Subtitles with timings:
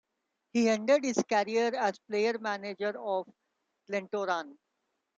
[0.51, 3.29] He ended his career as player-manager of
[3.87, 4.57] Glentoran.